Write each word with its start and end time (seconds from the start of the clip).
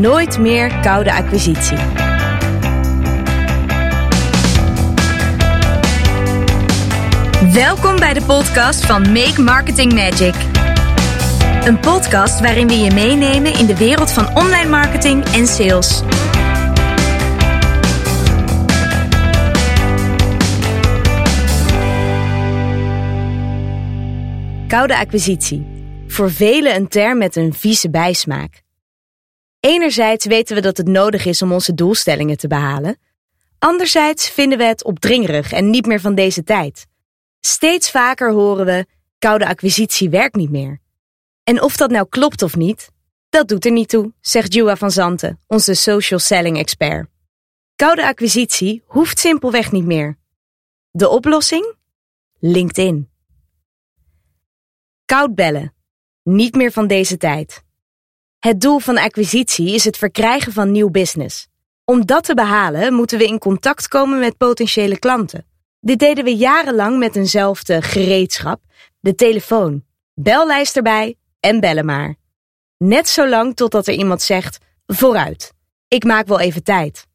Nooit 0.00 0.38
meer 0.38 0.80
koude 0.80 1.12
acquisitie. 1.12 1.76
Welkom 7.52 7.96
bij 7.96 8.14
de 8.14 8.22
podcast 8.26 8.86
van 8.86 9.12
Make 9.12 9.42
Marketing 9.42 9.92
Magic. 9.92 10.34
Een 11.64 11.80
podcast 11.80 12.40
waarin 12.40 12.68
we 12.68 12.74
je 12.74 12.90
meenemen 12.94 13.54
in 13.54 13.66
de 13.66 13.76
wereld 13.76 14.12
van 14.12 14.36
online 14.36 14.68
marketing 14.68 15.24
en 15.24 15.46
sales. 15.46 16.02
Koude 24.68 24.96
acquisitie. 24.98 25.66
Voor 26.06 26.30
velen 26.30 26.74
een 26.74 26.88
term 26.88 27.18
met 27.18 27.36
een 27.36 27.52
vieze 27.52 27.90
bijsmaak. 27.90 28.66
Enerzijds 29.60 30.26
weten 30.26 30.54
we 30.56 30.62
dat 30.62 30.76
het 30.76 30.86
nodig 30.86 31.24
is 31.24 31.42
om 31.42 31.52
onze 31.52 31.74
doelstellingen 31.74 32.36
te 32.36 32.48
behalen. 32.48 32.98
Anderzijds 33.58 34.30
vinden 34.30 34.58
we 34.58 34.64
het 34.64 34.84
opdringerig 34.84 35.52
en 35.52 35.70
niet 35.70 35.86
meer 35.86 36.00
van 36.00 36.14
deze 36.14 36.44
tijd. 36.44 36.86
Steeds 37.40 37.90
vaker 37.90 38.32
horen 38.32 38.66
we: 38.66 38.86
koude 39.18 39.46
acquisitie 39.46 40.10
werkt 40.10 40.34
niet 40.34 40.50
meer. 40.50 40.80
En 41.44 41.62
of 41.62 41.76
dat 41.76 41.90
nou 41.90 42.06
klopt 42.08 42.42
of 42.42 42.56
niet, 42.56 42.90
dat 43.28 43.48
doet 43.48 43.64
er 43.64 43.72
niet 43.72 43.88
toe, 43.88 44.12
zegt 44.20 44.54
Jua 44.54 44.76
van 44.76 44.90
Zanten, 44.90 45.40
onze 45.46 45.74
social 45.74 46.20
selling 46.20 46.58
expert. 46.58 47.08
Koude 47.76 48.06
acquisitie 48.06 48.82
hoeft 48.86 49.18
simpelweg 49.18 49.72
niet 49.72 49.84
meer. 49.84 50.18
De 50.90 51.08
oplossing? 51.08 51.74
LinkedIn. 52.38 53.10
Koud 55.04 55.34
bellen. 55.34 55.74
Niet 56.22 56.54
meer 56.54 56.72
van 56.72 56.86
deze 56.86 57.16
tijd. 57.16 57.62
Het 58.38 58.60
doel 58.60 58.78
van 58.78 58.98
acquisitie 58.98 59.74
is 59.74 59.84
het 59.84 59.96
verkrijgen 59.96 60.52
van 60.52 60.70
nieuw 60.70 60.90
business. 60.90 61.48
Om 61.84 62.06
dat 62.06 62.24
te 62.24 62.34
behalen 62.34 62.94
moeten 62.94 63.18
we 63.18 63.26
in 63.26 63.38
contact 63.38 63.88
komen 63.88 64.18
met 64.18 64.36
potentiële 64.36 64.98
klanten. 64.98 65.46
Dit 65.80 65.98
deden 65.98 66.24
we 66.24 66.36
jarenlang 66.36 66.98
met 66.98 67.16
eenzelfde 67.16 67.82
gereedschap, 67.82 68.60
de 69.00 69.14
telefoon. 69.14 69.84
Bellijst 70.14 70.76
erbij 70.76 71.16
en 71.40 71.60
bellen 71.60 71.84
maar. 71.84 72.14
Net 72.76 73.08
zo 73.08 73.28
lang 73.28 73.56
totdat 73.56 73.86
er 73.86 73.94
iemand 73.94 74.22
zegt: 74.22 74.58
vooruit, 74.86 75.52
ik 75.88 76.04
maak 76.04 76.26
wel 76.26 76.40
even 76.40 76.62
tijd. 76.62 77.06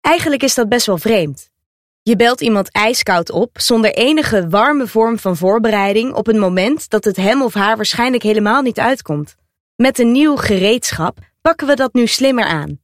Eigenlijk 0.00 0.42
is 0.42 0.54
dat 0.54 0.68
best 0.68 0.86
wel 0.86 0.98
vreemd. 0.98 1.50
Je 2.02 2.16
belt 2.16 2.40
iemand 2.40 2.70
ijskoud 2.70 3.30
op 3.30 3.50
zonder 3.60 3.94
enige 3.94 4.48
warme 4.48 4.86
vorm 4.86 5.18
van 5.18 5.36
voorbereiding 5.36 6.14
op 6.14 6.26
een 6.26 6.38
moment 6.38 6.90
dat 6.90 7.04
het 7.04 7.16
hem 7.16 7.42
of 7.42 7.54
haar 7.54 7.76
waarschijnlijk 7.76 8.22
helemaal 8.22 8.62
niet 8.62 8.78
uitkomt. 8.78 9.36
Met 9.76 9.98
een 9.98 10.12
nieuw 10.12 10.36
gereedschap 10.36 11.18
pakken 11.40 11.66
we 11.66 11.74
dat 11.74 11.94
nu 11.94 12.06
slimmer 12.06 12.44
aan. 12.44 12.80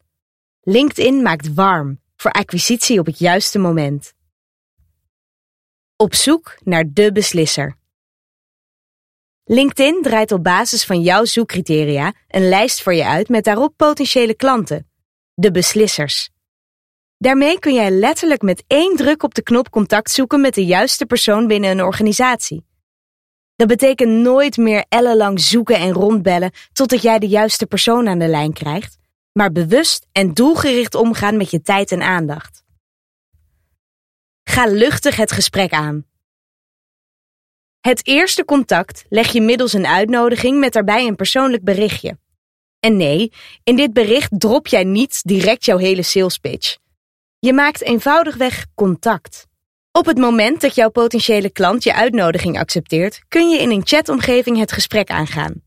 LinkedIn 0.61 1.23
maakt 1.23 1.55
warm 1.55 2.01
voor 2.17 2.31
acquisitie 2.31 2.99
op 2.99 3.07
het 3.07 3.19
juiste 3.19 3.59
moment. 3.59 4.13
Op 5.97 6.15
zoek 6.15 6.57
naar 6.65 6.85
de 6.93 7.13
beslisser. 7.13 7.77
LinkedIn 9.45 10.03
draait 10.03 10.33
op 10.33 10.45
basis 10.45 10.85
van 10.85 11.03
jouw 11.03 11.25
zoekcriteria 11.25 12.15
een 12.29 12.49
lijst 12.49 12.83
voor 12.83 12.95
je 12.95 13.05
uit 13.05 13.29
met 13.29 13.45
daarop 13.45 13.77
potentiële 13.77 14.35
klanten, 14.35 14.91
de 15.35 15.51
beslissers. 15.51 16.31
Daarmee 17.17 17.59
kun 17.59 17.75
jij 17.75 17.91
letterlijk 17.91 18.43
met 18.43 18.65
één 18.67 18.97
druk 18.97 19.23
op 19.23 19.35
de 19.35 19.43
knop 19.43 19.71
contact 19.71 20.11
zoeken 20.11 20.41
met 20.41 20.55
de 20.55 20.65
juiste 20.65 21.07
persoon 21.07 21.47
binnen 21.47 21.71
een 21.71 21.83
organisatie. 21.83 22.69
Dat 23.61 23.69
betekent 23.69 24.11
nooit 24.11 24.57
meer 24.57 24.85
ellenlang 24.89 25.41
zoeken 25.41 25.77
en 25.77 25.93
rondbellen 25.93 26.53
totdat 26.73 27.03
jij 27.03 27.19
de 27.19 27.29
juiste 27.29 27.67
persoon 27.67 28.09
aan 28.09 28.19
de 28.19 28.29
lijn 28.29 28.53
krijgt, 28.53 28.99
maar 29.33 29.53
bewust 29.53 30.07
en 30.13 30.35
doelgericht 30.35 30.95
omgaan 30.95 31.37
met 31.37 31.51
je 31.51 31.63
tijd 31.63 31.93
en 31.93 32.03
aandacht. 32.03 32.63
Ga 34.45 34.67
luchtig 34.67 35.17
het 35.17 35.33
gesprek 35.33 35.73
aan. 35.73 36.07
Het 37.81 38.07
eerste 38.07 38.45
contact 38.45 39.05
leg 39.09 39.33
je 39.33 39.41
middels 39.41 39.73
een 39.73 39.87
uitnodiging 39.87 40.59
met 40.59 40.73
daarbij 40.73 41.07
een 41.07 41.17
persoonlijk 41.17 41.65
berichtje. 41.65 42.19
En 42.79 42.97
nee, 42.97 43.33
in 43.65 43.77
dit 43.77 43.93
bericht 43.93 44.41
drop 44.41 44.67
jij 44.67 44.85
niet 44.85 45.23
direct 45.23 45.65
jouw 45.65 45.79
hele 45.79 46.03
sales 46.03 46.39
pitch. 46.39 46.77
Je 47.39 47.53
maakt 47.53 47.83
eenvoudigweg 47.83 48.67
contact. 48.75 49.49
Op 49.93 50.07
het 50.07 50.19
moment 50.19 50.61
dat 50.61 50.75
jouw 50.75 50.91
potentiële 50.91 51.51
klant 51.51 51.83
je 51.83 51.95
uitnodiging 51.95 52.59
accepteert, 52.59 53.23
kun 53.29 53.49
je 53.49 53.59
in 53.59 53.71
een 53.71 53.87
chatomgeving 53.87 54.59
het 54.59 54.73
gesprek 54.73 55.11
aangaan. 55.11 55.63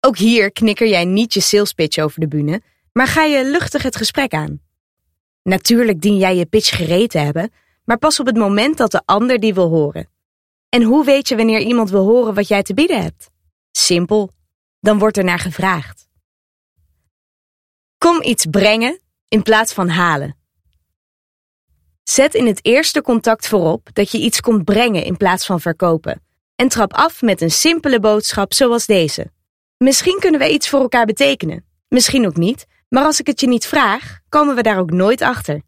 Ook 0.00 0.18
hier 0.18 0.52
knikker 0.52 0.88
jij 0.88 1.04
niet 1.04 1.34
je 1.34 1.40
sales 1.40 1.72
pitch 1.72 1.98
over 1.98 2.20
de 2.20 2.28
bühne, 2.28 2.62
maar 2.92 3.06
ga 3.06 3.22
je 3.22 3.44
luchtig 3.44 3.82
het 3.82 3.96
gesprek 3.96 4.32
aan. 4.32 4.60
Natuurlijk 5.42 6.00
dien 6.00 6.16
jij 6.16 6.36
je 6.36 6.46
pitch 6.46 6.76
gereed 6.76 7.10
te 7.10 7.18
hebben, 7.18 7.52
maar 7.84 7.98
pas 7.98 8.20
op 8.20 8.26
het 8.26 8.36
moment 8.36 8.76
dat 8.76 8.90
de 8.90 9.02
ander 9.04 9.40
die 9.40 9.54
wil 9.54 9.68
horen. 9.68 10.08
En 10.68 10.82
hoe 10.82 11.04
weet 11.04 11.28
je 11.28 11.36
wanneer 11.36 11.60
iemand 11.60 11.90
wil 11.90 12.04
horen 12.04 12.34
wat 12.34 12.48
jij 12.48 12.62
te 12.62 12.74
bieden 12.74 13.02
hebt? 13.02 13.30
Simpel, 13.70 14.30
dan 14.80 14.98
wordt 14.98 15.16
er 15.16 15.24
naar 15.24 15.38
gevraagd. 15.38 16.08
Kom 17.98 18.22
iets 18.22 18.46
brengen 18.46 19.00
in 19.28 19.42
plaats 19.42 19.72
van 19.72 19.88
halen. 19.88 20.36
Zet 22.04 22.34
in 22.34 22.46
het 22.46 22.64
eerste 22.64 23.02
contact 23.02 23.48
voorop 23.48 23.88
dat 23.92 24.10
je 24.10 24.18
iets 24.18 24.40
komt 24.40 24.64
brengen 24.64 25.04
in 25.04 25.16
plaats 25.16 25.46
van 25.46 25.60
verkopen. 25.60 26.22
En 26.56 26.68
trap 26.68 26.92
af 26.92 27.22
met 27.22 27.40
een 27.40 27.50
simpele 27.50 28.00
boodschap 28.00 28.52
zoals 28.52 28.86
deze. 28.86 29.32
Misschien 29.76 30.18
kunnen 30.20 30.40
we 30.40 30.52
iets 30.52 30.68
voor 30.68 30.80
elkaar 30.80 31.06
betekenen. 31.06 31.64
Misschien 31.88 32.26
ook 32.26 32.36
niet, 32.36 32.66
maar 32.88 33.04
als 33.04 33.20
ik 33.20 33.26
het 33.26 33.40
je 33.40 33.46
niet 33.46 33.66
vraag, 33.66 34.18
komen 34.28 34.54
we 34.54 34.62
daar 34.62 34.78
ook 34.78 34.90
nooit 34.90 35.22
achter. 35.22 35.62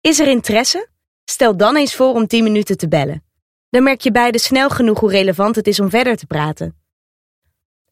Is 0.00 0.20
er 0.20 0.28
interesse? 0.28 0.88
Stel 1.24 1.56
dan 1.56 1.76
eens 1.76 1.94
voor 1.94 2.14
om 2.14 2.26
10 2.26 2.44
minuten 2.44 2.76
te 2.76 2.88
bellen. 2.88 3.24
Dan 3.70 3.82
merk 3.82 4.00
je 4.00 4.10
beide 4.10 4.38
snel 4.38 4.70
genoeg 4.70 5.00
hoe 5.00 5.10
relevant 5.10 5.56
het 5.56 5.66
is 5.66 5.80
om 5.80 5.90
verder 5.90 6.16
te 6.16 6.26
praten. 6.26 6.78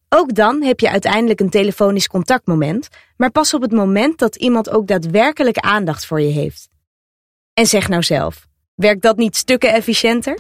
Ook 0.08 0.34
dan 0.34 0.62
heb 0.62 0.80
je 0.80 0.90
uiteindelijk 0.90 1.40
een 1.40 1.50
telefonisch 1.50 2.08
contactmoment, 2.08 2.88
maar 3.16 3.30
pas 3.30 3.54
op 3.54 3.62
het 3.62 3.72
moment 3.72 4.18
dat 4.18 4.36
iemand 4.36 4.70
ook 4.70 4.86
daadwerkelijk 4.86 5.58
aandacht 5.58 6.06
voor 6.06 6.20
je 6.20 6.32
heeft. 6.32 6.71
En 7.54 7.66
zeg 7.66 7.88
nou 7.88 8.02
zelf, 8.02 8.46
werkt 8.74 9.02
dat 9.02 9.16
niet 9.16 9.36
stukken 9.36 9.72
efficiënter? 9.72 10.38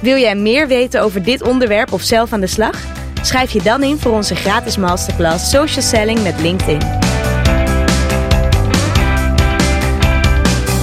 Wil 0.00 0.16
jij 0.16 0.34
meer 0.34 0.68
weten 0.68 1.02
over 1.02 1.22
dit 1.22 1.42
onderwerp 1.42 1.92
of 1.92 2.02
zelf 2.02 2.32
aan 2.32 2.40
de 2.40 2.46
slag? 2.46 2.84
Schrijf 3.22 3.50
je 3.50 3.62
dan 3.62 3.82
in 3.82 3.98
voor 3.98 4.12
onze 4.12 4.34
gratis 4.34 4.76
masterclass 4.76 5.50
Social 5.50 5.82
Selling 5.82 6.22
met 6.22 6.40
LinkedIn. 6.40 6.80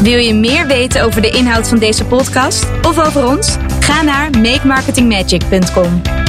Wil 0.02 0.18
je 0.18 0.34
meer 0.34 0.68
weten 0.68 1.04
over 1.04 1.22
de 1.22 1.30
inhoud 1.30 1.68
van 1.68 1.80
deze 1.80 2.06
podcast 2.06 2.66
of 2.82 3.00
over 3.00 3.26
ons? 3.26 3.58
Ga 3.80 4.02
naar 4.02 4.30
makemarketingmagic.com. 4.30 6.25